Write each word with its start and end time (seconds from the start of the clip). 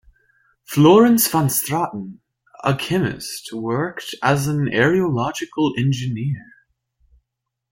Florence 0.65 1.27
van 1.27 1.45
Straten, 1.47 2.17
a 2.63 2.73
chemist, 2.75 3.53
worked 3.53 4.15
as 4.23 4.47
an 4.47 4.65
aerological 4.65 5.73
engineer. 5.77 6.43